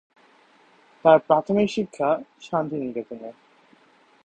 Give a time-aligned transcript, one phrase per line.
[1.05, 2.09] তার প্রাথমিক শিক্ষা
[2.41, 3.29] শান্তিনিকেতনে।